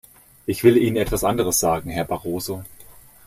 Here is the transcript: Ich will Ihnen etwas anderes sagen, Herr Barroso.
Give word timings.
Ich 0.47 0.63
will 0.63 0.77
Ihnen 0.77 0.95
etwas 0.97 1.23
anderes 1.23 1.59
sagen, 1.59 1.91
Herr 1.91 2.05
Barroso. 2.05 2.63